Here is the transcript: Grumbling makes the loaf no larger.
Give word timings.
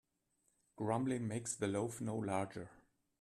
Grumbling 0.77 1.27
makes 1.27 1.55
the 1.55 1.67
loaf 1.67 2.01
no 2.01 2.15
larger. 2.15 2.71